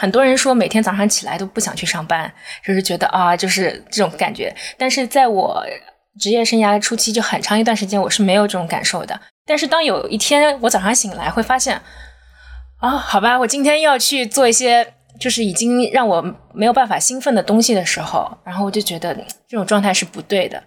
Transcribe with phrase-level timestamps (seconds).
[0.00, 2.32] 很多人说每天早上起来都不想去上班，
[2.64, 4.54] 就是觉得啊，就是这种感觉。
[4.76, 5.66] 但是在我
[6.20, 9.20] 职业生涯初期，就很长一段时间我是没有这种感受的。
[9.44, 11.82] 但是当有一天我早上醒来，会发现，
[12.78, 19.12] 啊，好吧，我今天要去做一些就是已经让我没有办法兴奋的东西的时候，然后我就觉得
[19.48, 20.62] 这种状态是不对的。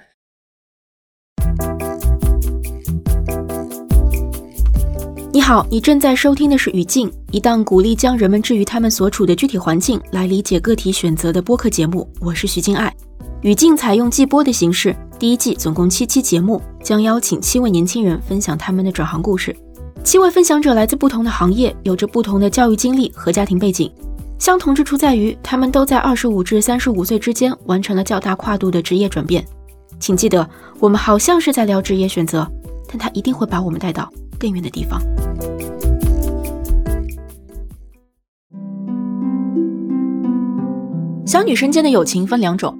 [5.41, 12.07] 你好，你正在收听的是《语境》，一档鼓励将人们置于他们所处的具体环境来理解个体选择的播客节目。
[12.19, 12.95] 我是徐静爱，
[13.41, 19.57] 《语境》采用季播的形式，第一季总共七期节目，将邀请七位年轻人分享他们的转行故事。
[20.03, 23.91] 七位分享者来自不同的行业，有着不同的教育经历和家庭背景，
[24.37, 29.43] 相同之处在于他们都在二十五至三十五岁之间完成了较大跨度的职业转变。
[29.99, 30.47] 请记得，
[30.79, 32.47] 我们好像是在聊职业选择，
[32.87, 34.07] 但他一定会把我们带到。
[34.41, 34.99] 更远的地方。
[41.27, 42.77] 小女生间的友情分两种，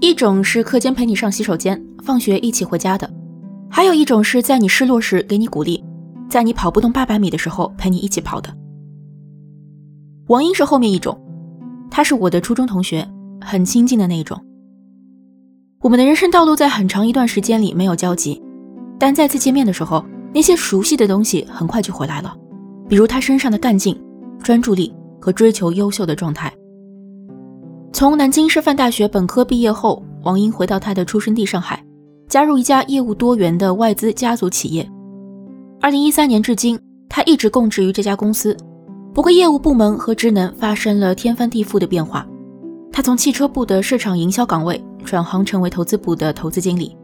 [0.00, 3.06] 一种是课间陪你上洗手间，放学一起回家的；
[3.70, 5.84] 还有一种是在你失落时给你鼓励，
[6.28, 8.52] 在你跑不动八百米的时候陪你一起跑的。
[10.28, 11.20] 王英是后面一种，
[11.90, 13.06] 她是我的初中同学，
[13.40, 14.40] 很亲近的那种。
[15.80, 18.42] 我们的人生道路在很长一段时间里没有交集，
[18.98, 20.04] 但再次见面的时候。
[20.34, 22.34] 那些熟悉的东西很快就回来了，
[22.88, 23.98] 比如他身上的干劲、
[24.42, 26.52] 专注力和追求优秀的状态。
[27.92, 31.84] 从南京师范大学本科毕业后，王英回到他的出生地上海，
[32.28, 34.88] 加入一家业务多元的外资家族企业。
[35.80, 38.56] 二零一三年至今，他一直供职于这家公司，
[39.12, 42.26] 不过业务部门和职能发生了天翻地覆的变化。
[42.90, 46.96] 他从汽车部的市场营销岗位转行成为投资部的投资经理。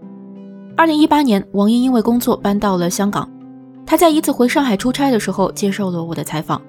[0.79, 3.29] 二零一八年，王英因为工作搬到了香港。
[3.85, 6.63] 她在一次回上海出差的时候接受了我的采访，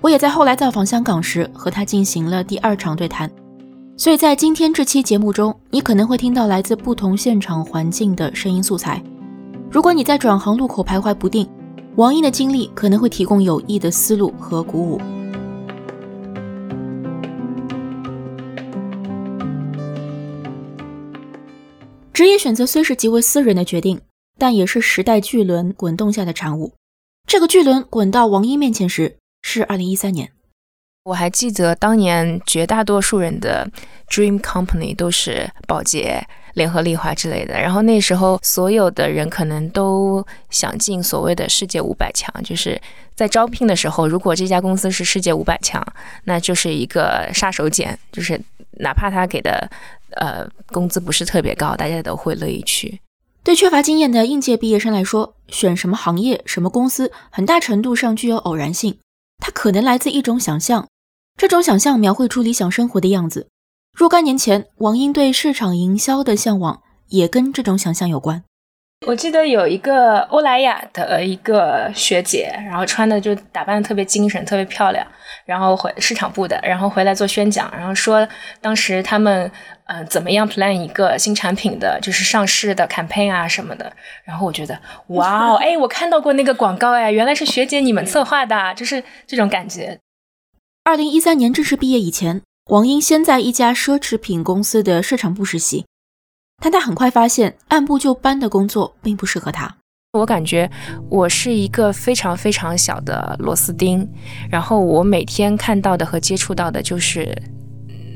[0.00, 3.30] 我也在后来造访香港时和她进行了第二场对谈。
[3.98, 9.02] 所以在今天这期节目中，你可能会听到来自不同现场环境的声音素材。
[9.70, 11.46] 如果你在转行路口徘徊不定，
[11.96, 14.98] 王英的经历可能会提供有益的思路和鼓舞。
[22.12, 24.00] 职业选择虽是极为私人的决定，
[24.36, 26.74] 但也是时代巨轮滚动下的产物。
[27.26, 30.32] 这个巨轮滚到王英面前时，是二零一三年。
[31.04, 33.66] 我还记得当年绝大多数人的
[34.08, 36.22] dream company 都是宝洁、
[36.54, 37.58] 联合利华之类的。
[37.58, 42.78] 然后那时候所有的人可能都想进所谓的世界五百强，就是
[43.14, 45.82] 在招聘的时候，如果这家公司是世界五百强，
[46.24, 48.38] 那就是一个杀手锏，就是
[48.80, 49.70] 哪怕他给的。
[50.16, 53.00] 呃，工资不是特别高，大家都会乐意去。
[53.44, 58.98] 对缺乏经验的应届毕业生来说，选什么行业、什么公司，很大程度上具有偶然性。
[59.38, 60.88] 它可能来自一种想象，
[61.36, 63.46] 这种想象描绘出理想生活的样子。
[63.96, 68.42] 若干年前，王英对市场营销的向往也跟这种想象有关。
[69.06, 75.06] 我记得有一个欧莱雅的一个学姐，然后穿的就打扮的特别精神，特别漂亮，
[75.46, 78.28] 然后回市场部的，然后回来做宣讲，然后说
[78.60, 79.50] 当时他们
[79.86, 83.90] 嗯怎么样 plan 一个新产品的，就是上市的 campaign 啊什么的，
[84.22, 84.78] 然后我觉得
[85.08, 89.98] 哇哦，哎，我看到过那个广告哎，原来是学姐你们策划的，就是这种感觉。
[90.84, 95.86] 二零一三年正式毕业以前，王英先在一家奢侈品公司的市场部实习。
[96.60, 99.76] 但他很快发现，按部就班的工作并不适合他。
[100.12, 100.70] 我感觉
[101.08, 104.06] 我是一个非常非常小的螺丝钉，
[104.50, 107.32] 然后我每天看到的和接触到的就是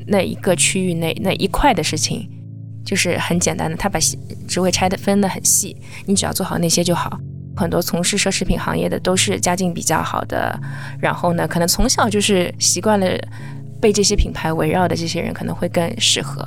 [0.07, 2.29] 那一个区域内那一块的事情，
[2.85, 3.99] 就是很简单的，他把
[4.47, 7.19] 职位拆的分得很细，你只要做好那些就好。
[7.57, 10.61] 很多从事奢侈品行业的都是家境比较好的，
[10.99, 13.07] 然后呢，可能从小就是习惯了。
[13.85, 16.43] 被这些品牌围绕的这些人可能会更适合，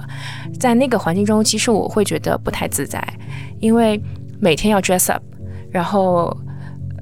[0.60, 3.00] 在那个环境中，其实我会觉得不太自在，
[3.60, 4.02] 因为
[4.40, 5.22] 每天要 dress up，
[5.70, 6.36] 然后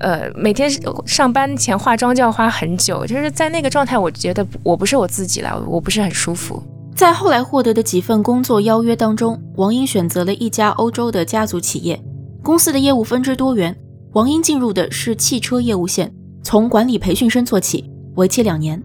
[0.01, 0.69] 呃每天
[1.05, 6.61] 上班前化妆就要花很久，就是在那个状态，我觉得我不是我自己了，我不是很舒服。
[6.93, 11.97] 在后来获得的几份工作邀约当中，王英选择了一家欧洲的家族企业，
[12.43, 13.73] 公司的业务分支多元，
[14.11, 18.83] 王英进入的是汽车业务线，从管理培训生做起，为期两年。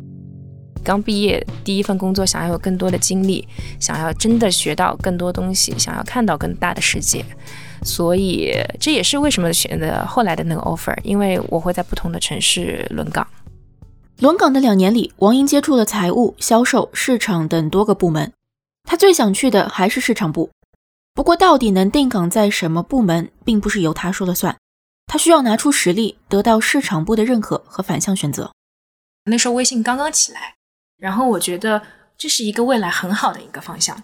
[0.82, 3.46] 刚毕业第一份工作，想要有更多的经历，
[3.78, 7.24] 想要真的学到更多东西，想要看到更大的世界，
[7.82, 13.26] 所以这也是为什么选择后来的那个 offer，因为我会在不同的城市轮岗。
[14.18, 18.32] 轮岗的两年里，王英接触了财务、销售、市场等多个部门，
[18.84, 20.50] 他最想去的还是市场部。
[21.14, 24.56] 不过，到底能定岗在什么部门，并不是由他说了算，
[25.06, 28.52] 他需要拿出实力，得到市场部的认可和反向选择。
[29.24, 30.54] 那时候微信刚刚起来。
[31.00, 31.82] 然后我觉得
[32.16, 34.00] 这是一个未来很好的一个方向，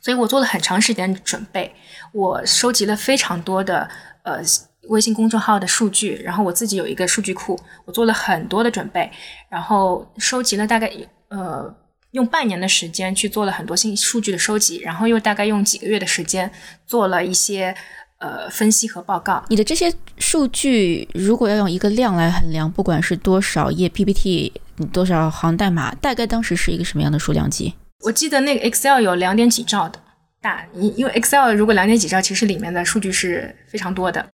[0.00, 1.74] 所以我做了很长时间准备，
[2.12, 3.88] 我收集了非常多的
[4.22, 4.40] 呃
[4.88, 9.10] 微信公众号的数据，然后我自己有一个数据库，我做了很多的准备，
[9.48, 10.92] 然后收集了大概
[11.28, 11.74] 呃
[12.12, 16.52] 用半年的时间去做了很多新数据的收集，然后又大概用几个月的时间
[16.86, 17.74] 做了一些。
[18.20, 24.52] 呃，分析和报告，你的这些数据如果要用一个量来衡量，不管是多少页 PPT，
[24.92, 27.74] 多少行代码，大概当时是一个什么样的数量级？
[28.04, 29.98] 我记得那个 Excel 有两点几兆的
[30.42, 34.28] 大，因因为 Excel 如果两点几兆，其实里面的数据是非常多的。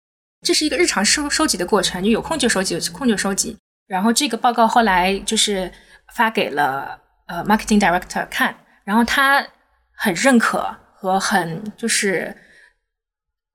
[0.45, 3.57] 这是一个日常收收集的过程，就有空就收集，有空就收集。
[3.87, 5.71] 然后这个报告后来就是
[6.13, 9.47] 发给了呃 Marketing Director 看，然后他
[9.93, 12.37] 很认可和很就是。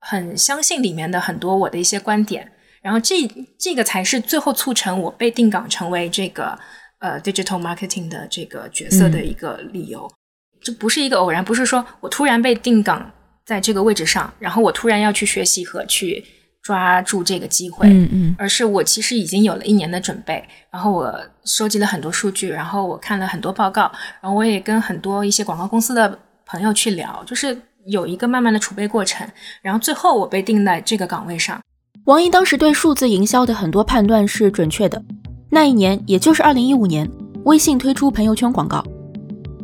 [0.02, 2.52] 很相信里面的很多我的一些观点，
[2.82, 3.16] 然后这
[3.58, 6.58] 这个才是最后促成我被定岗成为这个
[7.00, 10.12] 呃 digital marketing 的这个角色的一个理由。
[10.60, 13.12] 这不是一个偶然，不是说我突然被定岗
[13.46, 16.24] 在这个位置上，然后我突然要去学习和去
[16.64, 27.56] 抓住这个机会，嗯嗯，而是我其实已经有了一年的准备，然后我收集了很多数据，然后我看了很多报告，然后我也跟很多一些广告公司的朋友去聊，就是。
[27.86, 29.28] 有一个慢慢的储备过程，
[29.62, 31.60] 然后最后我被定在这个岗位上。
[32.06, 35.02] 王英当时对数字营销的很多判断是准确的。
[35.50, 37.10] 那一年，也就是二零一五年，
[37.44, 38.84] 微信推出朋友圈广告，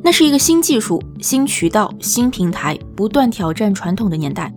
[0.03, 4.51] 那是一个新技术、新渠道、新平台，不断挑战传统的年代。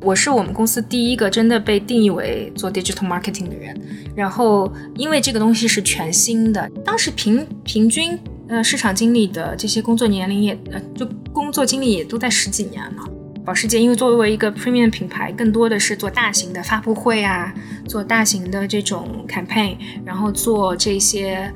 [0.00, 3.80] 我是我们公司第一个真的被定义为做 digital marketing 的人。
[4.14, 8.18] 然后，因为这个东西是全新的，当时平平均。
[8.52, 13.08] 呃，市场经理的这些工作年龄也呃，就工作经历也都在十几年了。
[13.46, 17.50] 保时捷因为作为一个 premium 品牌，更多的是做大型的发布会啊，
[17.88, 21.50] 做大型的这种 campaign，然后做这些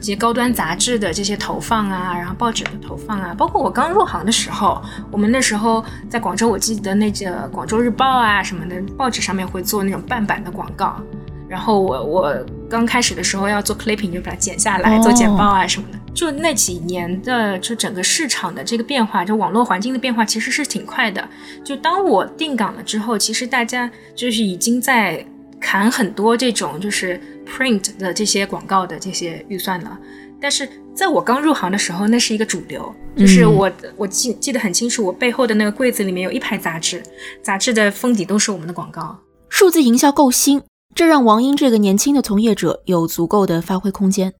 [0.00, 4.82] 一些高端杂志的这些投放啊，然后报纸的投放啊，包括我刚入行的时候，
[5.12, 11.00] 我们那时候在广州，我记得那个广州日报啊什么的报纸上面会做那种半版的广告。
[11.48, 15.98] 然后我我刚开始的时候要做 clipping，就把它剪下来做剪报啊什么的。
[16.14, 21.28] 就那几年的，就整个市场的这个变化，就网络环境的变化，其实是挺快的。
[21.64, 25.26] 就当我定岗了之后，其实大家就是已经在
[25.60, 29.98] 砍很多这种就是 print 的这些广告的这些预算了。
[30.40, 37.02] 但是在我刚入行的时候，那是一个主流，就是我我记记得很清楚，我背后的那个柜子里面有一排杂志，
[37.42, 39.18] 杂志的封底都是我们的广告。
[39.48, 40.62] 数字营销够新。
[40.94, 44.32] 这让王英这个年轻的从业者有足够的发挥空间。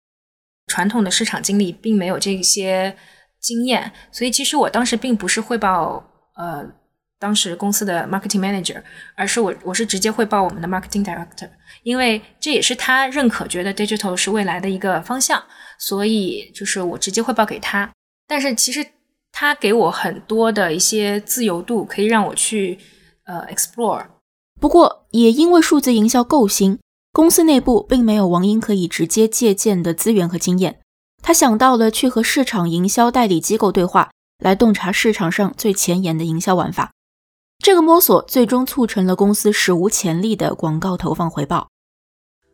[0.69, 2.97] 传统的市场经理并没有这些
[3.41, 6.03] 经验，所以其实我当时并不是汇报
[6.37, 6.65] 呃
[7.19, 8.81] 当时公司的 marketing manager，
[9.17, 11.51] 而是我我是直接汇报我们的 marketing director，
[11.83, 15.43] 因为这也是他认可觉得 digital 是未来的一个方向，
[15.79, 17.91] 所以就是我直接汇报给他。
[18.29, 18.87] 但是其实
[19.33, 22.79] 他给我很多的一些自由度，可以让我去
[23.25, 24.07] 呃 explore。
[24.61, 26.79] 不过，也因为数字营销够新，
[27.13, 30.81] 公司内部并没有王英可以直接借鉴的资源和经验。
[31.23, 34.11] 他想到了去和市场营销代理机构对话，
[34.43, 36.93] 来洞察市场上最前沿的营销玩法。
[37.59, 41.69] 这个摸索最终促成了公司史无前例的广告投放回报。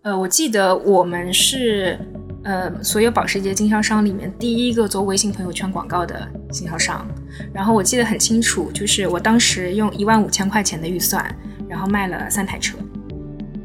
[0.03, 1.99] 呃，我记得我们是
[2.45, 7.07] 呃所有保时捷经销商里面第一个做微信朋友圈广告的经销商。
[7.53, 11.37] 然后我记得很清楚，就是我当时用一万五千块钱的预算。
[11.71, 12.77] 然后卖了三台车，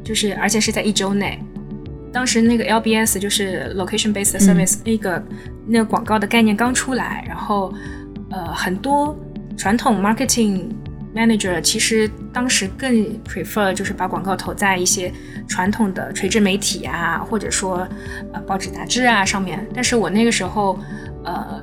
[0.04, 1.38] 就是而且是在一周内。
[2.12, 5.22] 当时那个 LBS 就是 Location Based Service 那个
[5.66, 7.74] 那个广告的概念刚出来，然后
[8.30, 9.18] 呃很多
[9.56, 10.68] 传统 marketing
[11.14, 15.12] manager 其实当时更 prefer 就是把广告投在一些
[15.48, 17.86] 传统的垂直媒体啊，或者说
[18.32, 19.66] 呃报纸杂志啊上面。
[19.74, 20.78] 但是我那个时候
[21.24, 21.62] 呃。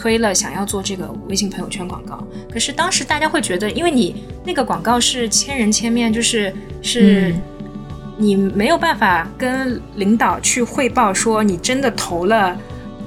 [0.00, 7.34] 推了想要做这个微信朋友圈广告，可是当时大家会觉得，因为你那个广告是千人千面，就是是，
[8.16, 12.58] 你没有办法跟领导去汇报说你真的投了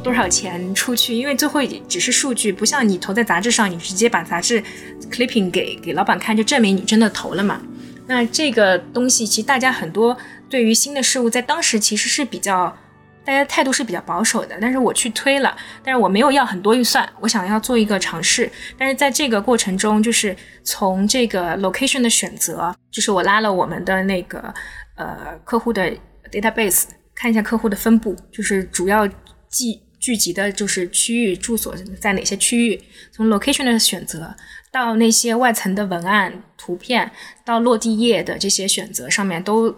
[0.03, 4.63] 多少钱出去，因为最后只是数据，不像你投在杂志上，你直接把杂志
[5.09, 7.59] clipping 给给老板看，就证明你真的投了嘛。
[8.05, 10.15] 那这个东西其实大家很多
[10.47, 12.77] 对于新的事物，在当时其实是比较。
[13.25, 18.51] 大家态度是比较保守的，但是我去推了，但是我没有要很多预算，我想要做一个尝试。
[18.77, 24.53] 但是在这个过程中，就是从这个 location 的选择，就是我拉了我们的那个
[24.95, 25.89] 呃客户的
[26.31, 26.83] database，
[27.15, 32.83] 看一下客户的分布，就是主要聚聚集的就是区域住所在哪些区域。
[33.11, 34.35] 从 location 的选择
[34.69, 37.09] 到那些外层的文案、图片，
[37.45, 39.73] 到落地页的这些选择上面都。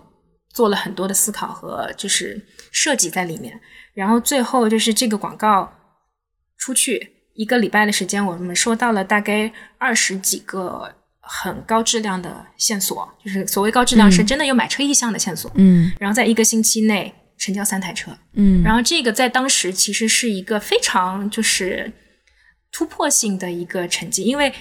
[0.55, 3.59] 做了很多的思考和就是设计在里面。
[3.93, 5.69] 然后最后就是这个广告
[6.57, 15.51] 出去一个礼拜的时间，我们收到了大概二十几个很高质量的线索，就是所谓高质量是真的有买车意向的线索。
[15.55, 21.91] 嗯然后在一个星期内成交三台车，嗯然后这个在当时其实是一个非常就是
[22.71, 24.53] 突破性的一个成绩，因为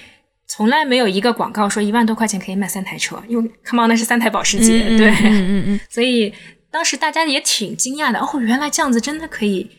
[0.47, 6.33] 从来没有一个广告说一万多块钱可以卖三台车，因为 Come on 那是三台保时捷，对，嗯嗯嗯 所以
[6.69, 9.69] 当时大家也挺惊讶的，哦，原来这样子真的可以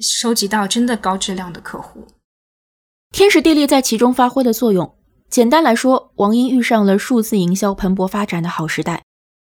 [0.00, 2.06] 收集到真的高质量的客户。
[3.12, 4.94] 天时地利在其中发挥了作用。
[5.28, 9.02] 简单来说，王英遇上了数字营销蓬勃发展的好时代。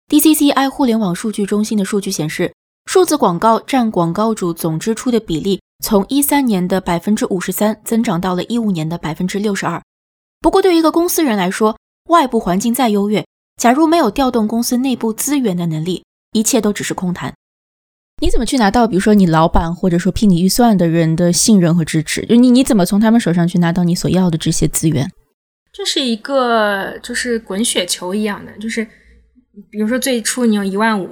[0.10, 2.54] DCCI 互联网数据中心的数据显示，
[2.86, 9.82] 数字广告占广告主总支出的比例从一三年的百分之五十三增长到了一五年的百分之六十二。
[10.42, 11.78] 不过，对于一个公司人来说，
[12.10, 13.26] 外部环境再优越，
[13.58, 17.34] 假如没有调动公司内部资源的能力，一切都只是空谈。
[18.22, 22.26] 你怎么去拿到，比如说你老板或者说批你预算的人的信任和支持？
[22.26, 25.10] 就你你怎么从他们手上去拿到你所要的这些资源？
[25.72, 28.86] 这是一个就是滚雪球一样的，就是
[29.70, 31.10] 比如说最初你有一万五，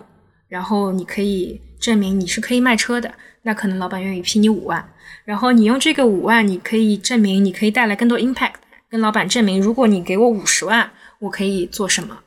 [0.48, 4.90] 然后你可以证明你是可以卖车的，那可能老板愿意批你五万，
[5.26, 8.54] 然后你用这个五万，你可以证明你可以带来更多 impact，
[8.90, 12.20] 跟老板证明，如果你给我五十万，我可以做什么。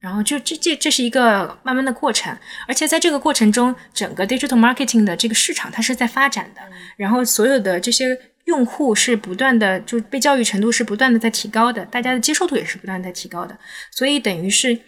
[0.00, 2.36] 然后就这这这是一个慢慢的过程，
[2.68, 6.60] 而且在这个过程中，整个 digital marketing 的这个市场它是在发展的，
[6.96, 13.58] 然后所有的这些用户是不断的就被教育程度是不断的在提高的，大家的接受度也是不断地在提高的，
[13.90, 14.78] 所以等于是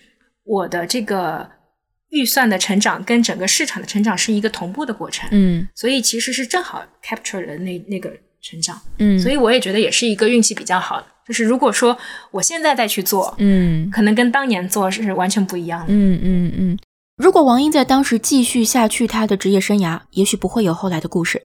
[0.45, 1.51] 我的这个
[2.11, 5.67] 预算的成长跟整个市场的成长是一个同步的过程，嗯。
[5.75, 11.97] 所以其实是正好 capture 了那那个成长，嗯所以我也觉得也是一个运气比较好的，就是如果说
[12.31, 15.87] 我现在再去做，嗯可能跟当年做是完全不一样的。
[15.89, 16.79] 嗯嗯嗯。
[17.17, 21.43] 如果王英在当时继续下去他的职业生涯，也许不会有后来的故事。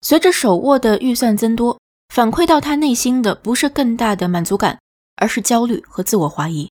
[0.00, 1.78] 随着手握的预算增多，
[2.12, 4.80] 反馈到他内心的不是更大的满足感，
[5.14, 6.68] 而是焦虑和自我怀疑。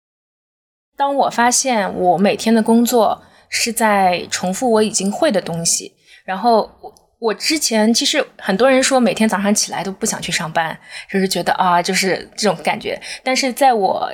[0.96, 5.92] 当我发现我每天的工作是在重复我已经会的东西，
[6.24, 6.70] 然后
[7.18, 10.78] 我我之前其实很多人说每天早上起来都不想去上班，
[11.10, 13.00] 就是觉得啊，就是这种感觉。
[13.24, 14.08] 但是在我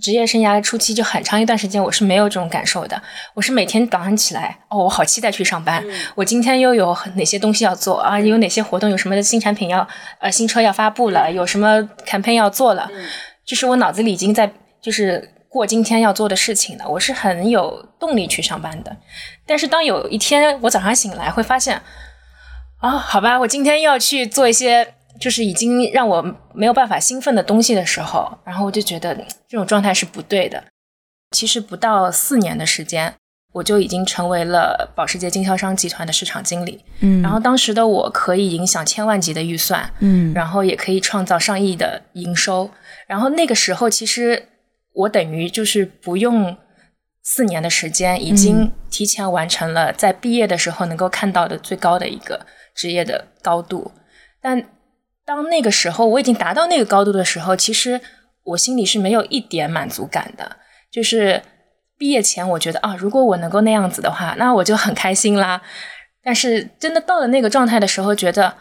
[0.00, 3.02] 职业生涯初期，就很长一段时间我是没有这种感受的。
[3.34, 5.84] 我是每天早上起来，哦，我好期待去上班。
[6.14, 8.20] 我今天又有哪些东西要做啊？
[8.20, 8.88] 有哪些活动？
[8.88, 9.86] 有什么新产品要
[10.20, 11.28] 呃新车要发布了？
[11.30, 12.88] 有什么 campaign 要做了？
[13.44, 14.48] 就是我脑子里已经在
[14.80, 18.96] 就是过今天要做的事情了，我是很有动力去上班的。
[19.44, 21.82] 但是当有一天我早上醒来会发现，
[22.82, 26.20] 啊，好吧，我今天要去做一些就是已经让我
[26.52, 29.14] 没有办法兴奋的东西的时候，然后我就觉得
[29.48, 30.64] 这种状态是不对的。
[31.30, 33.14] 其实不到四年的时间，
[33.52, 36.84] 我就已经成为了保时捷经销商集团的市场经理。
[36.98, 42.68] 嗯然后当时的我可以影响千万级的预算，嗯然后也可以创造上亿的营收。
[43.06, 44.48] 然后那个时候，其实
[44.92, 46.56] 我等于就是不用
[47.22, 53.92] 四年的时间，已经提前完成了在毕业的时候能够看到的最高的一个职业的高度。
[54.40, 54.68] 但
[55.24, 58.00] 当那个时候我已经达到那个高度的时候，其实
[58.44, 60.56] 我心里是没有一点满足感的。
[60.90, 61.42] 就是
[61.96, 65.62] 毕业前，我觉得啊，如果我能够那样子的话，那我就很开心啦。
[66.22, 68.54] 但是真的到了那个状态的时候，觉得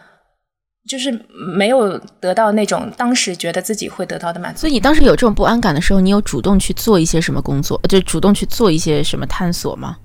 [0.88, 1.12] 就是
[1.56, 4.70] 没有得到那种当时觉得自己会得到的满足所。
[4.70, 9.98] 以你当时有这种不安感的时候，你有主动去做一些什么工作，就主动去做一些什么探索吗？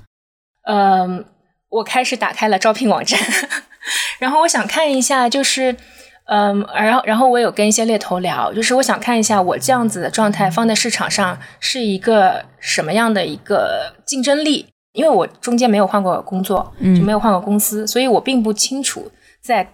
[0.65, 1.25] 嗯，
[1.69, 3.21] 我开始打开了招聘网站，
[4.19, 5.77] 然后我想看一下，就是，
[6.27, 19.69] 嗯，然后然后我有跟一些猎头聊，就是我想看一下我这样子的状态放在市场上是一个什么样的一个竞争力，因为我中间没有换过工作，就没有换过公司，所以我并不清楚在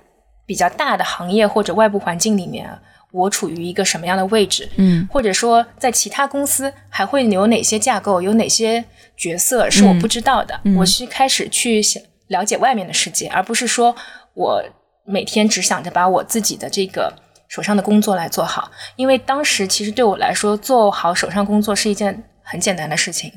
[0.45, 2.69] 比较大的行业或者外部环境里面，
[3.12, 4.69] 我处于一个什么样的位置。
[4.76, 8.85] 嗯或者说在其他公司还会有哪些架构，有哪些
[9.16, 10.61] 角色是我不知道的。
[10.64, 12.02] 嗯我是开始去想
[12.33, 13.95] 了解外面的世界，而不是说
[14.35, 14.65] 我
[15.05, 17.12] 每天只想着把我自己的这个
[17.47, 18.71] 手上的工作来做好。
[18.97, 23.31] 因为当时其实对我来说，做好手上工作是一件很简单的事情。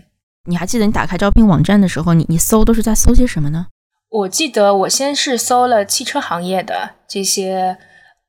[0.47, 3.67] 你还记得你打开招聘网站的时候，你你搜都是在搜些什么呢？
[4.09, 7.77] 我记得我先是搜了汽车行业的这些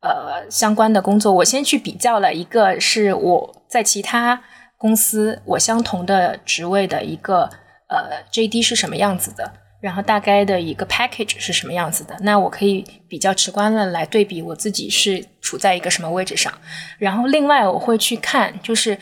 [0.00, 4.42] 呃相关的工作，我先去比较了一个是我在其他
[4.78, 7.50] 公司我相同的职位的一个
[7.88, 16.52] 呃 JD 是什么样子的，然后大概的一个 package 是什么样子的，那我可以比较直观的来对比我自己是处在一个什么位置上，
[16.98, 18.98] 然后另外我会去看，就是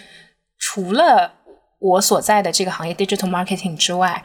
[0.59, 1.33] 除了
[1.79, 4.25] 我所在的这个行业 digital marketing 之外。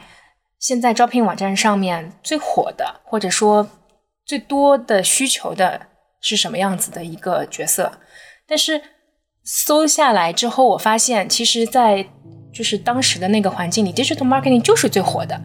[0.58, 3.66] 现在招聘网站上面最火的，或者说
[4.26, 5.80] 最多的需求的
[6.20, 7.90] 是什么样子的一个角色。
[8.46, 8.78] 但是
[9.42, 12.06] 搜下来之后，我发现其实，在
[12.52, 15.40] 就是当时的那个环境里，digital marketing 就是最火的。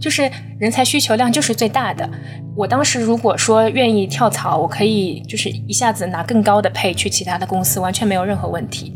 [0.00, 2.08] 就是人才需求量就是最大的。
[2.56, 8.92] 我当时如果说愿意跳槽，我可以就是一下子拿更高的配去其他的公司，完全没有任何问题。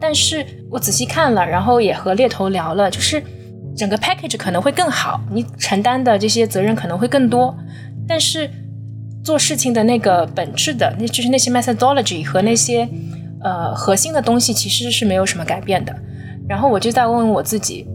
[0.00, 3.22] 但是我仔细看了，然后也和猎头聊了，就是
[3.76, 7.56] 整个 package 可能会更好，你承担的这些责任可能会更多，
[8.06, 8.48] 但是
[9.24, 12.88] 做事情的那个本质的，那就是那些 methodology 和那些
[13.42, 15.94] 呃核心的东西其实是没有什么改变的。
[16.48, 17.86] 然后我就在问我自己。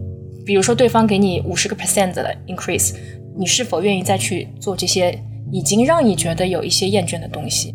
[0.44, 2.94] 比如说，对方给你五十个 percent 的 increase，
[3.36, 5.16] 你是否愿意再去做这些
[5.50, 7.74] 已经让你觉得有一些厌倦的东西？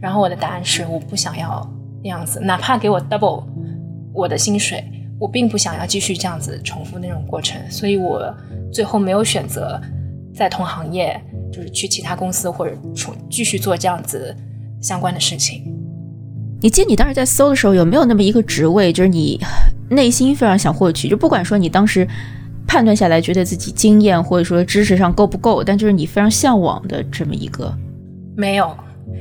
[0.00, 1.68] 然后我的答案是，我不想要
[2.02, 3.44] 那样子，哪怕给我 double
[4.12, 4.82] 我的薪水，
[5.18, 7.60] 我并不想要继续这样子重复那种过程。
[7.70, 8.34] 所以我
[8.72, 9.80] 最后没有选择
[10.34, 11.20] 在同行业，
[11.52, 14.34] 就是去其他公司或者重继续做这样子
[14.80, 15.62] 相关的事情。
[16.62, 19.38] 你记得你当时在搜的时候，有没有那么一个职位，就是你？
[19.88, 22.06] 内心非常想获取，就不管说你当时
[22.66, 27.72] 判断下来觉得自己经验或者说知识上够不够，但就是你非常向往的这么一个，
[28.36, 28.76] 没有，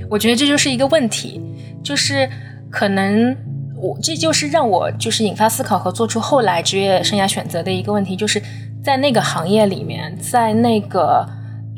[0.09, 1.39] 我觉得这就是一个问题，
[1.83, 2.27] 就是
[2.71, 3.35] 可能
[3.77, 8.41] 我这就是让我就是引发思考和做出后来职业生涯选择的一个问题，就是
[8.83, 11.23] 在那个行业里面，在那个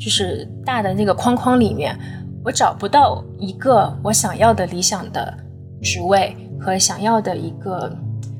[0.00, 1.94] 就是大的那个框框里面，
[2.42, 5.36] 我找不到一个我想要的理想的
[5.82, 7.94] 职位和想要的一个。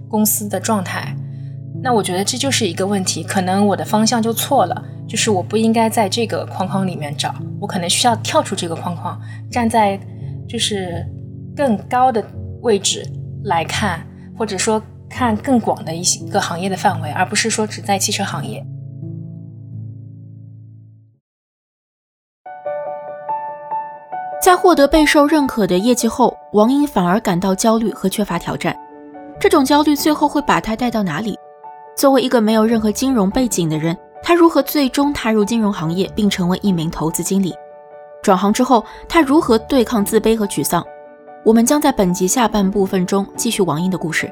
[0.08, 1.14] 公司的状态，
[1.82, 9.98] 那我觉得这就是一个问题，可能我的方向就错了，就是我不应该在这个框框里面找，我可能需要跳出这个框框，站在
[10.48, 11.06] 就是
[11.54, 12.24] 更高的
[12.62, 13.06] 位置
[13.44, 14.04] 来看，
[14.36, 18.64] 或者说看更广的一些个行业的范围，而不是说只在汽车行业。
[24.40, 28.74] 在获得备受认可的业绩后，王英反而感到焦虑和缺乏挑战。
[29.40, 31.38] 这种焦虑最后会把他带到哪里？
[31.96, 37.54] 作为一个没有任何金融背景的人，他如何最终踏入金融行业并成为一名投资经理？
[38.20, 40.84] 转行之后，他如何对抗自卑和沮丧？
[41.44, 44.28] 我们将在本集下半部分中继续王英的故事。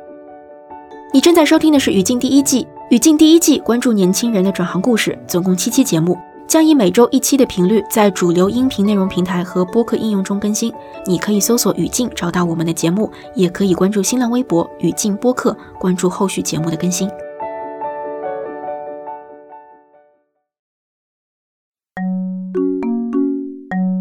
[1.12, 6.18] 你正在收听的是《语境》第一季，《语境》第一季关注年轻人的转行故事，总共七期节目。
[6.48, 10.72] 将以每周一期的频率在主流音频内容平台和播客应用中更新。
[11.04, 17.09] 你可以搜索“语境”找到我们的节目，也可以关注新浪微博“语境播客”关注后续节目的更新。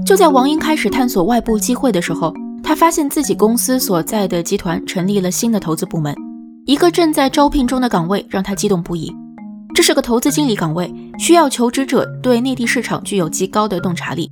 [0.05, 2.31] 就在王英开始探索外部机会的时候，
[2.63, 6.15] 他发现自己公司所在的集团成立了新的投资部门，
[6.67, 9.11] 一个正在招聘中的岗位让他激动不已。
[9.75, 14.31] 这是个投资经理岗位，需要求职者对内地市场具有极高的洞察力。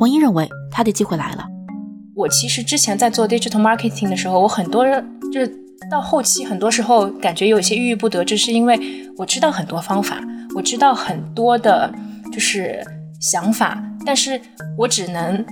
[0.00, 1.44] 王英认为他的机会来了。
[2.16, 4.86] 我其实之前在做 digital marketing 的时候，我很多
[5.30, 5.54] 就是
[5.90, 8.80] 到后期，很多时候感觉有一些郁郁不得志，是因为
[9.18, 10.18] 我知道很多方法，
[10.56, 11.92] 我知道很多的
[12.32, 12.82] 就是
[13.20, 14.40] 想法，但是
[14.78, 15.44] 我只能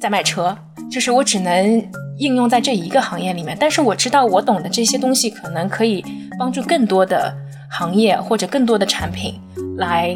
[0.00, 0.56] 在卖车，
[0.88, 1.84] 就是我只能
[2.18, 3.56] 应用在这一个行业里面。
[3.58, 6.04] 但是我知道我懂的这些东西，可能可以
[6.38, 7.36] 帮助更多的。
[7.78, 9.34] 行业或者更多的产品
[9.76, 10.14] 来，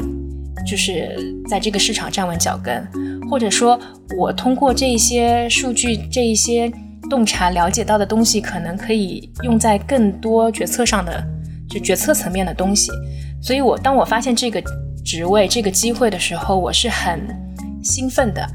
[0.66, 1.16] 就是
[1.48, 2.86] 在这个市场站稳脚跟，
[3.28, 3.78] 或者说，
[4.16, 6.72] 我通过这些数据、这一些
[7.10, 11.24] 洞察了解到的东西，可能可以用在更多决策上的，
[11.68, 12.90] 就决策层面的东西。
[13.42, 14.62] 所以，我当我发现这个
[15.04, 17.20] 职位、这个机会的时候，我是很
[17.82, 18.46] 兴奋的。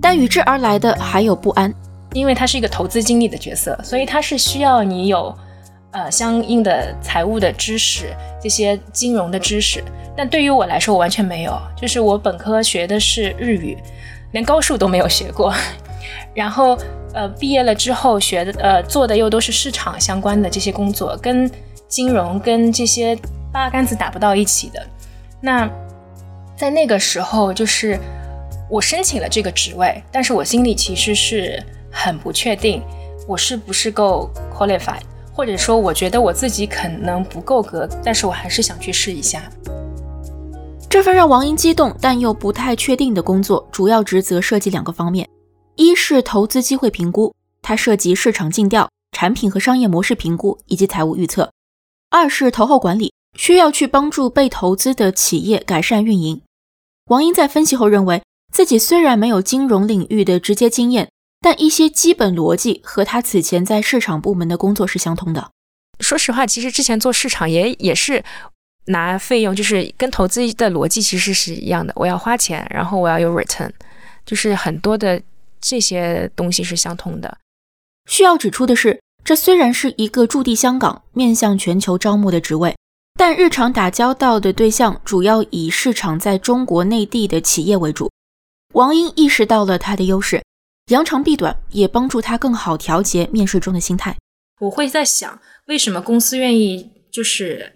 [0.00, 1.72] 但与之而来的还有不安，
[2.12, 5.32] 因为它是一个投资经理的角色，所以它是需要你有。
[5.90, 9.82] 呃，相应的财务的知识，这些金融的知识，
[10.14, 11.58] 但对于我来说，我完全没有。
[11.74, 13.76] 就是我本科学的是日语，
[14.32, 15.52] 连高数都没有学过。
[16.34, 16.78] 然后，
[17.14, 21.50] 呃，毕业了之后学的，呃，做的又都是市场相关的这些工作，跟
[21.88, 23.18] 金融跟这些
[23.50, 24.86] 八竿子打不到一起的。
[25.40, 25.68] 那
[26.54, 27.98] 在那个时候，就是
[28.68, 32.82] 我申请了这个职位，但是我心里其实是很不确定，
[33.26, 35.00] 我是不是够 qualified。
[35.38, 39.48] 或者说，我觉得我自己可能不够格，但是我还是想去试一下。
[40.90, 45.28] 这份让王英激动但又不太确定的工作，主要职责涉及两个方面：
[45.76, 51.44] 一是投资机会评估，它涉及市场尽调、产品和商业模式评估以及财务预测；
[52.10, 56.42] 二是投后管理，需要去帮助被投资的企业改善运营。
[57.10, 61.08] 王英在分析后认为，自己虽然没有金融领域的直接经验。
[61.40, 65.50] 但一些基本逻辑和他此前在市场部门的工作是相通的。
[66.00, 68.24] 说实话，其实之前做市场也也是
[68.86, 71.92] 拿费用，就是跟投资的逻辑其实是一样的。
[71.96, 73.70] 我要花钱，然后我要有 return，
[74.24, 75.20] 就是很多的
[75.60, 77.38] 这些东西是相通的。
[78.08, 82.76] 需要指出的是，这虽然是一个驻地香港、面向全球招募的职位，
[83.18, 88.10] 但日常打交道的对象主要以市场在中国内地的企业为主。
[88.74, 90.42] 王英意识到了他的优势，
[90.88, 94.16] 扬长避短，也帮助他更好调节面试中的心态。
[94.60, 97.74] 我会在想，为什么公司愿意就是。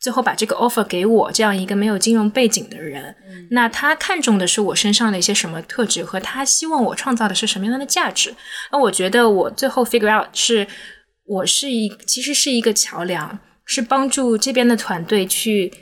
[0.00, 3.16] 最后把这个 offer 给我这样一个没有金融背景的人，
[3.52, 8.34] 那他看重的是我身上的一些什么特质，和他希望我创造的是什么样的价值？
[8.70, 10.68] 那我觉得我最后 figure out 是，
[11.24, 15.72] 我是一其实是一个桥梁，是帮助这边的团队去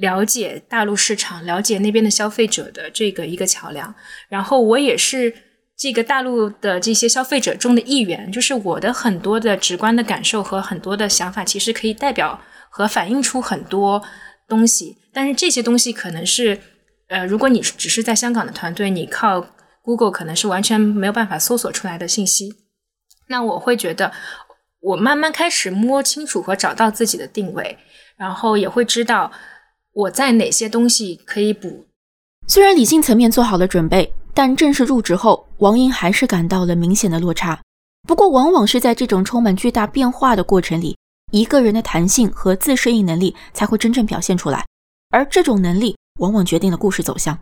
[0.00, 3.94] 了解大陆市场，了解那边的消费者的这个一个桥梁。
[4.28, 5.32] 然后我也是
[5.78, 12.40] 这个大陆的这些消费者中的一员，就是我的很多的直观的感受和很多的想法，其实可以代表。
[12.70, 14.00] 和反映出很多
[14.46, 16.60] 东西，但是这些东西可能是，
[17.08, 19.44] 呃，如果你只是在香港的团队，你靠
[19.80, 22.54] Google 可能是完全没有办法搜索出来的信息。
[23.28, 24.12] 那我会觉得，
[24.80, 27.78] 我慢慢开始摸清楚和找到自己的定位，
[28.18, 29.32] 然后也会知道
[29.92, 31.86] 我在哪些东西可以补。
[32.46, 37.58] 虽然理性层面做好了准备，但正式入职后，王英还是感到了明显的落差。
[38.06, 40.96] 不过，往往是在这种充满巨大变化的过程里。
[41.32, 44.64] 一个人的弹性和自适应能力才会真正表现出来，
[45.10, 47.36] 而这种能力往往决定了故事走向。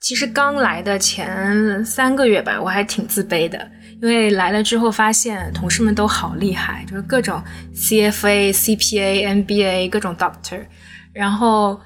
[0.00, 3.70] 其实刚来的前三个月吧，我还挺自卑的，
[4.02, 7.40] 因为来了之后发现同事们都好厉害，就是各种
[7.76, 10.66] CFA、CPA、MBA，各种 Doctor，
[11.12, 11.80] 然后，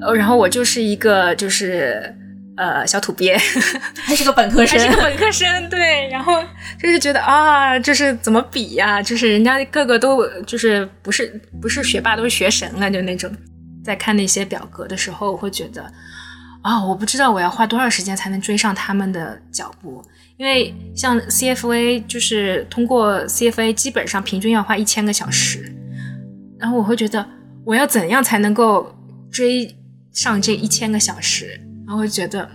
[0.00, 2.12] 呃，然后我就是一个就是。
[2.58, 3.38] 呃，小土鳖，
[4.02, 6.08] 还是个本科生，还是个本科生，对。
[6.10, 6.42] 然后
[6.82, 9.00] 就是觉得啊，就是怎么比呀？
[9.00, 13.30] 就是人家个个都就是不是不是学霸，都是学神了，就那种。
[13.84, 15.82] 在看那些表格的时候，我会觉得
[16.62, 20.04] 啊，我不知道我要花多少时间才能追上他们的脚步。
[20.36, 25.74] 因为像 CFA，就是通过 CFA，基本上平均要花一千个小时。
[26.58, 27.26] 然后我会觉得，
[27.64, 28.94] 我要怎样才能够
[29.30, 29.74] 追
[30.12, 31.58] 上这一千个小时？
[31.88, 32.46] 然后觉得，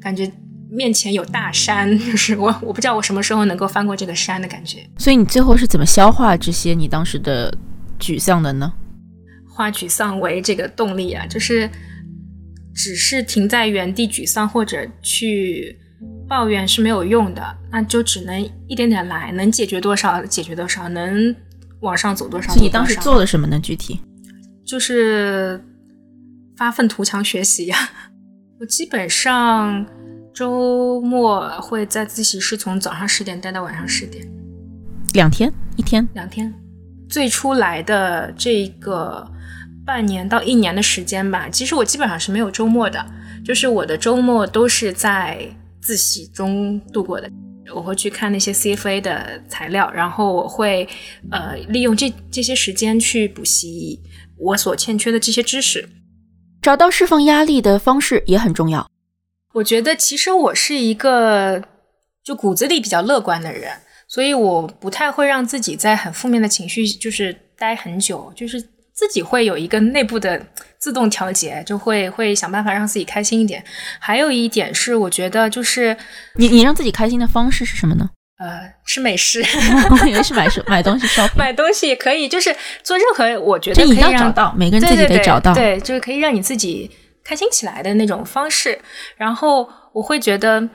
[0.00, 0.30] 感觉
[0.70, 4.86] 面前有大山， 就是我我不知道我什么时候能够翻过这个山的感觉。
[4.98, 7.56] 所以你最后是怎么消化这些你当时的
[7.98, 8.70] 沮丧的呢？
[9.48, 11.70] 化沮丧为这个动力啊，就是
[12.74, 15.78] 只是停在原地沮丧或者去
[16.28, 21.34] 抱怨是没有用的，那就只能一点点来，能解决多少解决多少，能
[21.80, 22.54] 往上走多少。
[22.56, 23.58] 你当时做了什么呢？
[23.58, 23.98] 具体
[24.66, 25.64] 就是
[26.58, 27.76] 发愤图强学习呀。
[28.58, 29.84] 我基本上
[30.32, 34.26] 周末会在自习室从早上十点待到晚上十点，
[35.12, 36.52] 两天一天两天。
[37.06, 39.30] 最初来的这个
[39.84, 43.04] 半年到一年的时间吧，其实我基本上是没有周末的，
[43.44, 45.38] 就是我的周末都是在
[45.82, 47.30] 自习中度过的。
[47.74, 50.88] 我会去看那些 CFA 的材料，然后我会
[51.30, 54.00] 呃利用这这些时间去补习
[54.38, 55.86] 我所欠缺的这些知识。
[56.66, 58.84] 找到释放压力的方式也很重要。
[59.52, 61.62] 我觉得其实我是一个
[62.24, 63.70] 就骨子里比较乐观的人，
[64.08, 68.60] 所以我不太会让自己在很负面的情绪就是待很久，就是
[68.92, 70.44] 自己会有一个内部的
[70.76, 73.62] 自动调节，就会会想办法让自己开心一点。
[74.00, 75.96] 还有一点是，我觉得就是
[76.34, 78.10] 你你让自己开心的方式是什么呢？
[78.38, 79.42] 呃，吃美食，
[80.06, 86.90] 以为是买买买东西 烧，买东西也可以，就是做任何我觉得可以让找到每个人自己得找到，对，就是可以让你自己
[87.24, 88.78] 开心起来的那种方式。
[89.16, 90.68] 然后我会觉得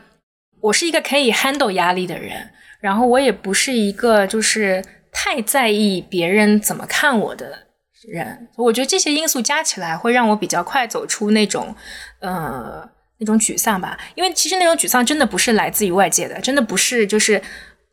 [0.59, 7.67] 我是一个可以 handle 压力的人，然后我也不是一个就是太在意别人怎么看我的
[8.07, 8.47] 人。
[8.57, 11.75] 我觉得这些因素加起来会让我比较快走出那种
[12.21, 12.89] 呃。
[13.23, 17.39] 那种沮丧吧，因为其实那种沮丧真的不是来自于外界的，真的不是就是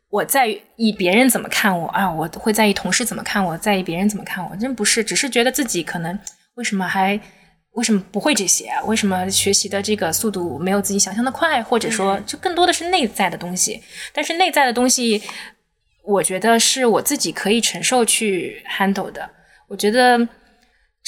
[0.09, 6.17] 我在意别人怎么看我啊，我会在意同事怎么看我，在意别人怎么看我，真不是，只是觉得自己可能
[6.55, 7.19] 为什么还
[7.73, 13.79] 为什么不会这些，为什么学习的这个速度没有自己想象的快，或者说就更多的是内在的东西，
[14.11, 15.21] 但是内在的东西，
[16.03, 19.29] 我觉得是我自己可以承受去 handle 的，
[19.67, 20.27] 我觉得。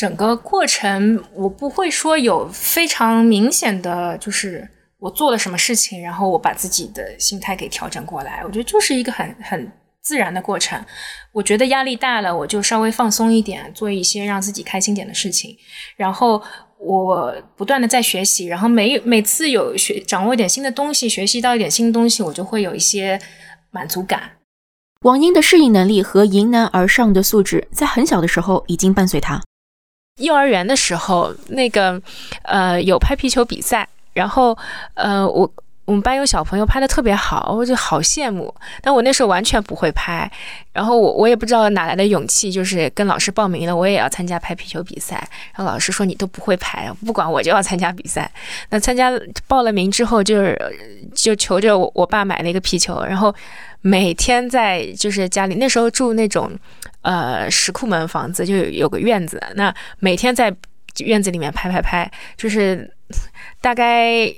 [0.01, 8.41] 整个过程，我不会说有非常明显的，就是我做了什么事情，然后我把自己的心态给调整过来。
[8.43, 10.83] 我觉得就是一个很很自然的过程。
[11.31, 15.55] 我觉得压力大了，我就稍微放松一点，做一些让自己开心点的事情。
[15.95, 16.41] 然后
[16.79, 23.21] 我不断的在学习，然后每每次有学掌握一点新的东西，学习到一点新东西，我就会有一些
[23.69, 24.31] 满足感。
[25.01, 29.39] 王英的适应能力和迎难而上的素质，在很小的时候已经伴随他。
[30.17, 32.01] 幼儿园的时候，那个
[32.43, 34.57] 呃有拍皮球比赛，然后
[34.95, 35.51] 呃我。
[35.85, 38.53] 我们班有小朋友拍的特别好，我就好羡慕。
[38.81, 40.31] 但我那时候完全不会拍，
[40.71, 45.15] 然后我我也不知道哪来的勇气，就是跟老师报名了，我也要参加拍皮球比赛。
[45.53, 48.31] 然后老师说你都不会拍，不管我就要参加比赛。
[48.69, 49.11] 那参加
[49.47, 50.57] 报了名之后，就是
[51.13, 53.33] 就求着我我爸买了一个皮球，然后
[53.81, 56.51] 每天在就是家里那时候住那种
[57.01, 60.55] 呃石库门房子，就有有个院子，那每天在
[60.99, 62.93] 院子里面拍拍拍，就是
[63.59, 64.33] 大概。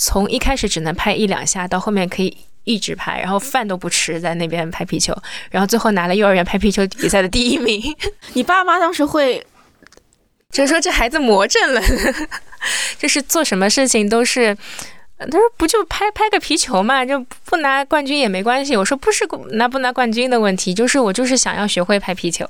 [0.00, 5.12] 从一开始只能拍一两下，到后面可以一直拍，然后饭都不吃，在那边拍皮球，
[5.50, 7.82] 然后最后拿了幼儿园拍皮球比赛的第一名。
[8.34, 9.44] 你爸妈当时会，
[10.52, 11.82] 就是说这孩子魔怔了，
[12.96, 14.56] 就是做什么事情都是。
[15.18, 22.46] 他说：“不就拍拍个皮球嘛，就不拿冠军也没关系。”我说：“不是拿不拿冠军的问题，就是我就是想要学会拍皮球。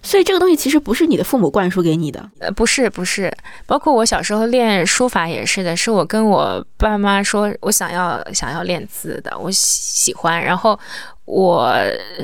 [0.00, 2.30] 所以这个东西其实不是你的父母灌输给你的。
[2.38, 3.34] 呃，不是不是，
[3.66, 10.40] 包括我小时候练书法也是的，是我跟我爸妈说我想要想要练字的，我喜欢。
[10.40, 10.78] 然后
[11.24, 11.74] 我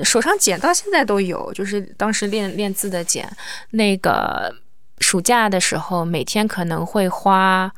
[0.04, 3.28] 手上茧到现在都有，就是当时练练字的茧。
[3.70, 4.54] 那个
[5.00, 7.72] 暑假的时候，每天可能会花。”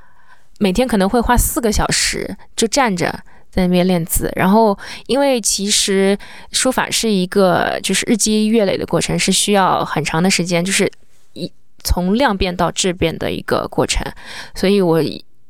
[0.62, 3.10] 每天可能会花四个小时就站着
[3.50, 6.16] 在那边练字，然后因为其实
[6.52, 10.88] 书法是一个就是日积月累的过程，是需要很长的时间，就是
[11.32, 11.50] 一
[11.82, 14.06] 从量变到质变的一个过程，
[14.54, 15.02] 所以我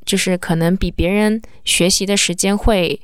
[0.07, 2.99] 就是可能比别人学习的时间会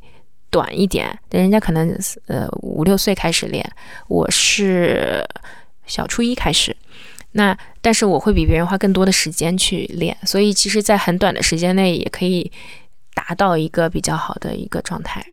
[0.48, 1.94] 短一点，人家可能
[2.26, 3.70] 呃五六岁开始练，
[4.08, 5.22] 我是
[5.84, 6.74] 小初一开始。
[7.32, 12.50] 那但是我会比别人花更多的时间去练，所以其实，在很短的时间内也可以
[13.14, 15.24] 达到一个比较好的一个状态。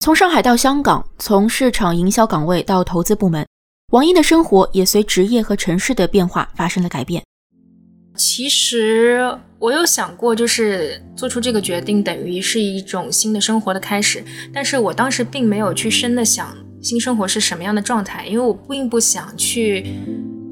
[0.00, 3.44] 从上海到香港，从市场营销岗位到投资部门，
[3.92, 7.22] 王英的生活也随职业和城市的变化发生了改变。
[8.14, 19.84] 其实我有想过，就是做出这个决定等于是一种新的生活的开始，但是我当时并没有去深的想新生活是什么样的状态，因为我并不想去。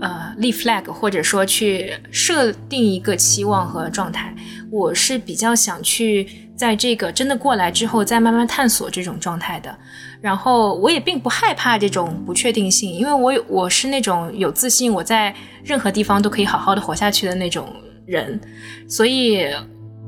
[0.01, 4.35] 呃，立 flag 或者说去设定一个期望和状态，
[4.71, 9.77] 我是比较想去在这个真的过来之后再慢慢探索这种状态的。
[10.21, 17.67] 然后我也并不害怕这种不确定性，因为我有我是那种有自信，我在任何地方都可以好好的活下去的那种
[18.07, 18.41] 人，
[18.89, 19.47] 所以。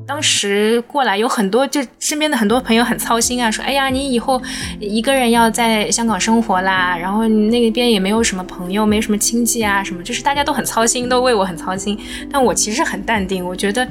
[0.08, 4.40] 当时过来有很多，就身边的很多朋友很操心啊，说：“哎呀，你以后
[4.80, 11.98] 一个人要在香港生活啦，然后你那边也没有什么朋友，没什么亲戚啊，什么，就是大家都很操心，都为我很操心。
[12.32, 13.86] 但我其实很淡定，我觉得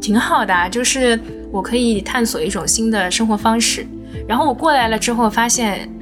[0.00, 1.18] 挺好的，就是
[1.50, 3.84] 我可以探索一种新的生活方式。
[4.28, 5.92] 然后我过来了之后，发现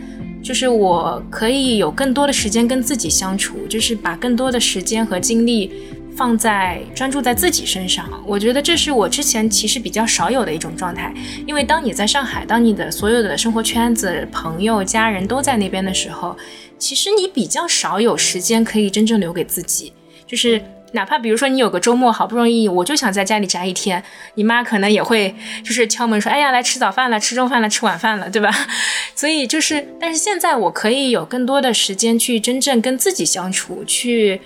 [0.42, 5.73] 就是我可以有更多的时间跟自己相处，就是把更多的时间和精力。
[6.14, 11.12] 放在专注在自己身上，我觉得这是我之前其实比较少有的一种状态。
[11.46, 16.37] 因为当你在上海，当你的所有的生活圈子、朋友、家人都在那边的时候，
[16.79, 19.92] 其实你比较少有时间可以真正留给自己。
[20.27, 24.03] 就是哪怕比如说你有个周末，好不容易我就想在家里宅一天，
[24.35, 28.51] 你妈可能也会就是敲门说：“哎呀，来吃早饭了，吃中饭了，吃晚饭了，对吧？”
[29.16, 34.40] 所以就是，但是现在我可以有更多的时间去真正跟自己相处，去。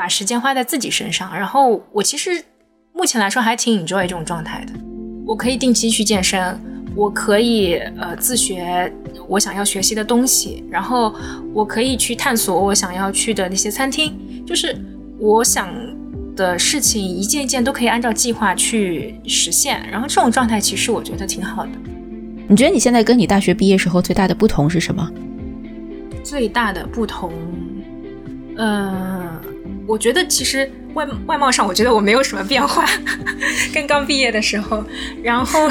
[0.00, 2.42] 把时间花在自己身上，然后我其实
[2.94, 4.72] 目前来说还挺 enjoy 这种状态的。
[5.26, 6.58] 我可以定期去健身，
[6.96, 8.90] 我可以呃自学
[9.28, 11.14] 我想要学习的东西，然后
[11.52, 14.74] 我可以去探索我想要去的那些餐厅，就是
[15.18, 15.68] 我想
[16.34, 19.86] 的事情一件一件都可以按照计划去实现。
[19.92, 21.72] 然后这种状态其实我觉得挺好的。
[22.48, 25.06] 你觉得你现在跟你大学毕业时候最大的不同是什么？
[26.24, 27.30] 最大的不同，
[28.56, 29.29] 嗯。
[29.90, 32.84] 我觉得其实外外貌上，我觉得我没有什么变化，
[33.74, 34.84] 跟刚毕业的时候。
[35.20, 35.68] 然后，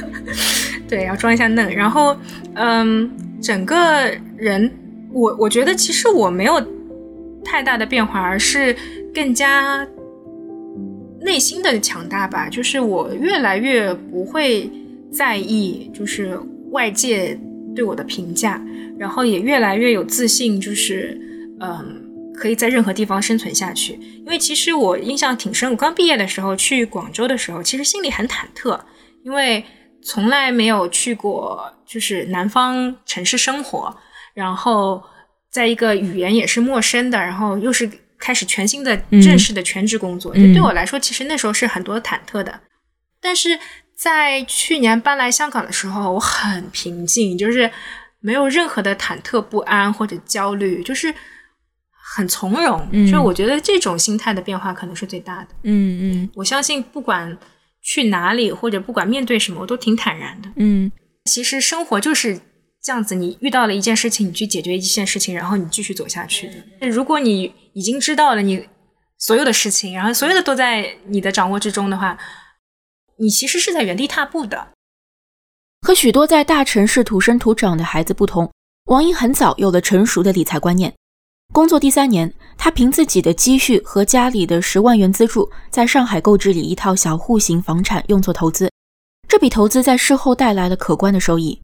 [0.86, 1.74] 对，要装一下嫩。
[1.74, 2.14] 然后，
[2.54, 4.70] 嗯，整个人，
[5.10, 6.62] 我我觉得其实我没有
[7.42, 8.76] 太大的变化，而是
[9.14, 9.86] 更加
[11.22, 12.46] 内心的强大吧。
[12.50, 14.70] 就是我越来越不会
[15.10, 16.38] 在意，就是
[16.72, 17.38] 外界
[17.74, 18.62] 对我的评价，
[18.98, 21.18] 然后也越来越有自信，就是
[21.60, 21.99] 嗯。
[22.40, 23.92] 可以在任何地方生存下去，
[24.24, 25.70] 因为其实我印象挺深。
[25.70, 28.80] 我刚毕业的时候去广州的时候，其实心里很忐忑，
[29.22, 29.62] 因为
[30.02, 33.94] 从来没有去过就是南方城市生活，
[34.32, 35.02] 然后
[35.52, 42.58] 在一个语言也是陌生的，然后又是开始全新的正式的全职工作，就对我来说，其实那时候是很多忐忑的。
[43.20, 43.58] 但是
[43.94, 47.70] 在去年搬来香港的时候，我很平静，就是
[48.20, 51.14] 没有任何的忐忑不安或者焦虑，就是。
[52.16, 52.88] 很从容。
[52.90, 55.48] 嗯，所以我觉得这种心态的变化可能是最大的。
[55.62, 57.36] 嗯嗯，我相信不管
[57.80, 60.50] 去哪里或者不管面对什么，我都挺坦然的。
[60.56, 60.90] 嗯，
[61.26, 62.40] 其实生活就是
[62.82, 66.48] 这样子，你遇到了一件事情，你去解决一件事情，然后你继续走下去
[66.80, 66.88] 的。
[66.88, 68.68] 如果你已经知道了你
[69.16, 72.18] 所有的事情，然后所有的都在你的掌握之中的话，
[73.18, 74.68] 你其实是在原地踏步的。
[75.86, 78.50] 和许多在大城市土生土长的孩子不同，
[78.86, 80.92] 王英很早有了成熟的理财观念。
[81.52, 88.70] 工作第三年，他凭自己的积蓄和家里的十万元资助，在上海购置了一套小户型房产，用作投资。
[89.26, 91.60] 这笔投资在事后带来了可观的收益。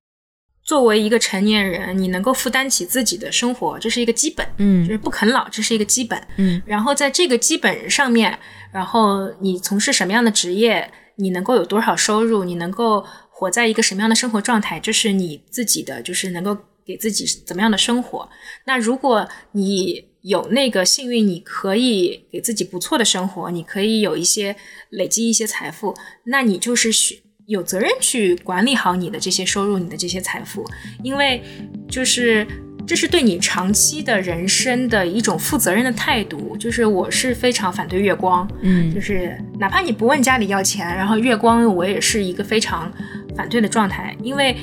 [0.64, 6.60] 作为一个成年人，你能够负担起自己的生活，这是一个基本，嗯，就是不啃老，这是一个基本，嗯。
[6.66, 8.36] 然后在这个基本上面，
[8.72, 13.04] 然后你从事什么样的职业，你能够有多少收入，你能够。
[13.38, 18.28] 活在一个什么样的生活状态，这是你自己的，就是能够给自己怎么样的生活。
[18.64, 24.54] 那如果你有那个幸运，你可以给自己不错的生活，你可以有一些
[24.90, 25.94] 累积一些财富，
[26.24, 30.64] 那你就是需有责任去管理好你的这些收入，你的这些财富，
[31.02, 31.42] 因为
[31.88, 32.46] 就是。
[32.86, 36.56] 这是对你长期的人生的一种负责任的态度。
[36.56, 42.88] 就是我是非常反对月光，嗯，就是哪怕你不问家里要钱，然后月光我也是一个非常
[43.34, 44.16] 反对的状态。
[44.22, 44.56] 因为，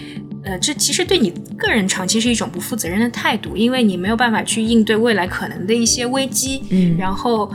[0.44, 7.52] 呃，这其实对你个人长期是一种不负责任的态度，因为你没有办法去应对未来可能的一些危机，嗯，然后，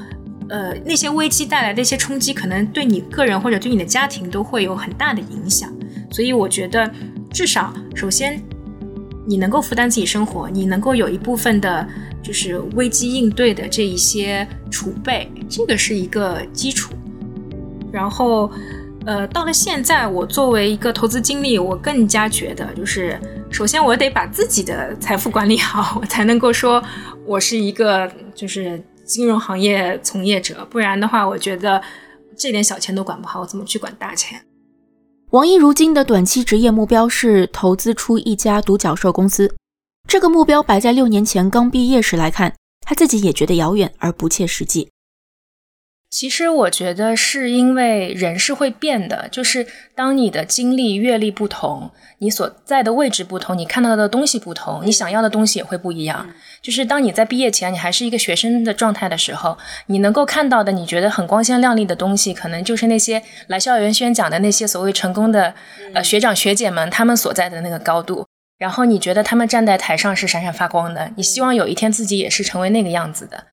[0.49, 5.73] 呃，那些危机带来的一些冲击，可能对你个人或者对你的家庭都会有很大的影响。
[6.11, 6.91] 所以我觉得，
[7.31, 8.43] 至少首先。
[9.31, 11.87] 你能够负担自己生活，你能够有一部分的，
[12.23, 16.95] 就是危机应对的这一些储备，这个是一个基础。
[17.93, 18.51] 然后，
[19.09, 23.19] 呃，到了现在，我作为一个投资经理，我更加觉得，就是
[23.51, 26.83] 首先我得把自己的财富管理好，我才能够说
[27.25, 31.83] 我是一个就是金融行业从业者，不然的话，我觉得
[32.37, 34.43] 这点小钱都管不好，我怎么去管大钱？
[35.31, 39.55] 王一如今的短期职业目标是投资出一家独角兽公司，
[40.07, 42.55] 这个目标摆在六年前刚毕业时来看，
[42.87, 44.91] 他自己也觉得遥远而不切实际。
[46.11, 51.91] 其实我觉得是因为人是会变的，就是当你的经历阅历不同，
[52.21, 56.27] 你所在的位置不同，你看到的东西不同，你想要的东西也会不一样。
[56.63, 65.55] 就是当你在毕业前，你还是一个学生的状态的时候，你能够看到的，你觉得很光鲜亮丽的东西，可能就是那些来校园宣讲的那些所谓成功的
[65.93, 73.49] 呃学长学姐们他们所在的那个高度，然后你觉得他们站在台上是闪闪发光的，你希望有一天自己也是成为那个样子的。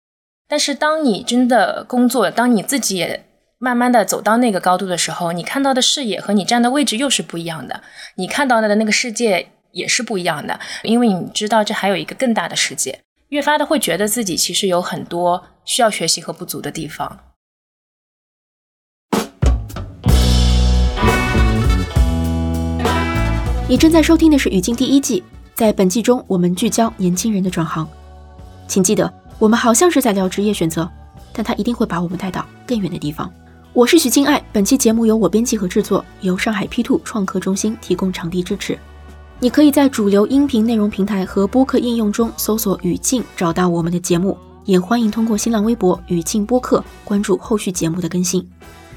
[0.47, 3.25] 但是，当你真的工作，当你自己也
[3.58, 7.81] 慢慢的走到那个高度的时候，你看到的视野和你站的位置又是不一样的，
[8.17, 17.19] 你看到的那个世界也是不一样的，因为你知道这还有一个更大的世界，越发的会觉得自己其实有很多需要学习和不足的地方。
[23.67, 25.23] 你正在收听的是《语境》第一季，
[25.55, 27.89] 在本季中，我们聚焦年轻人的转行，
[28.67, 29.25] 请记得。
[29.38, 30.89] 我们好像是在聊职业选择，
[31.34, 33.30] 但它一定会把我们带到更远的地方。
[33.74, 38.80] 我是徐静爱，本期节目由我编辑和制作，由上海 P Two 创客中心提供场地支持。
[39.41, 48.48] 你可以在主流音频内容平台和播客应用中搜索“语境”找到我们的节目，也欢迎通过新浪微博“语境播客”关注后续节目的更新。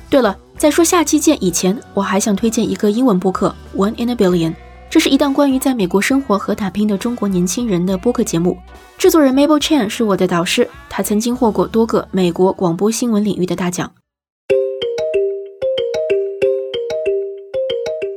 [0.08, 4.50] 对了，在说下期见以前，我还想推荐一个英文播客《One in a Billion》。
[4.89, 8.57] 这是一档关于在美国生活和打拼的中国年轻人的播客节目。
[8.97, 13.91] 制作人 Mabel Chan 是我的导师，他曾经获过多个美国广播新闻领域的大奖。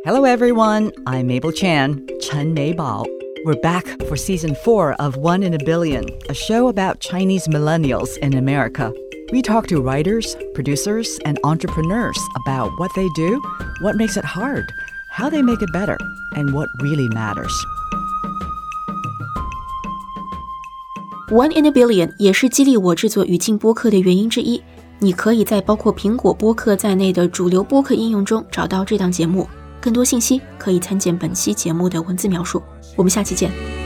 [0.05, 3.05] Hello everyone, I'm Mabel Chan, Chen Meibao.
[3.45, 8.17] We're back for season four of One in a Billion, a show about Chinese millennials
[8.19, 8.93] in America.
[9.33, 13.41] We talk to writers, producers, and entrepreneurs about what they do,
[13.83, 14.67] what makes it hard
[15.12, 15.98] how they make it better,
[16.36, 17.54] and what really matters.
[21.30, 24.62] One in a billion 也是激励我制作语境播客的原因之一。
[25.00, 29.48] 你可以在包括苹果播客在内的主流播客应用中找到这档节目。
[29.80, 32.62] 更多信息可以参见本期节目的文字描述。
[32.96, 33.81] 我们下期见。